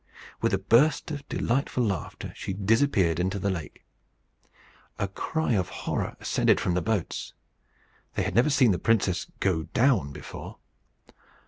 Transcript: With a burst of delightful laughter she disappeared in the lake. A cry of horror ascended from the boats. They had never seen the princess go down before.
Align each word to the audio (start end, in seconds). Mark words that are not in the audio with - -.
With 0.41 0.51
a 0.51 0.57
burst 0.57 1.11
of 1.11 1.29
delightful 1.29 1.83
laughter 1.83 2.33
she 2.35 2.53
disappeared 2.53 3.19
in 3.19 3.29
the 3.29 3.51
lake. 3.51 3.85
A 4.97 5.07
cry 5.07 5.51
of 5.53 5.69
horror 5.69 6.17
ascended 6.19 6.59
from 6.59 6.73
the 6.73 6.81
boats. 6.81 7.35
They 8.15 8.23
had 8.23 8.33
never 8.33 8.49
seen 8.49 8.71
the 8.71 8.79
princess 8.79 9.27
go 9.39 9.61
down 9.61 10.11
before. 10.11 10.57